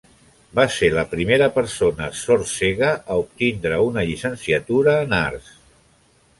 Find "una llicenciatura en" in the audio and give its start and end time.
3.91-5.17